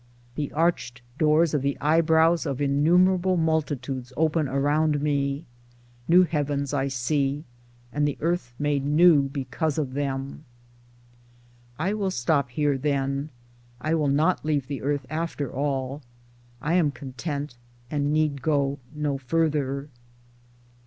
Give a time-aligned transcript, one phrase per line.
[0.33, 5.45] The arched doors of the eyebrows of innumerable multi tudes open around me:
[6.07, 7.43] new heavens I see,
[7.93, 10.43] and the earth made new because of them.
[11.77, 13.29] I will stop here then.
[13.79, 16.01] I will not leave the earth after all.
[16.63, 17.55] I am content
[17.91, 19.87] and need go no farther.